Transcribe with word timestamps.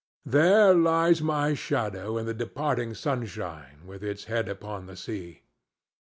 There 0.25 0.73
lies 0.73 1.21
my 1.21 1.53
shadow 1.53 2.17
in 2.17 2.25
the 2.25 2.33
departing 2.33 2.95
sunshine 2.95 3.85
with 3.85 4.03
its 4.03 4.23
head 4.23 4.49
upon 4.49 4.87
the 4.87 4.97
sea. 4.97 5.43